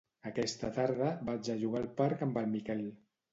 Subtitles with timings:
[0.27, 2.83] Aquesta tarda vaig a jugar al parc amb el Miquel.